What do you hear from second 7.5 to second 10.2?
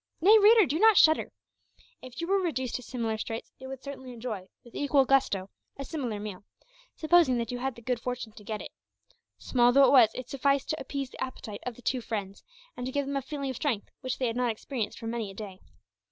you had the good fortune to get it. Small though it was,